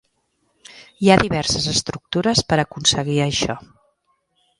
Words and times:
Hi 1.03 1.09
ha 1.11 1.17
diverses 1.23 1.67
estructures 1.73 2.41
per 2.53 2.59
aconseguir 2.63 3.19
això. 3.27 3.59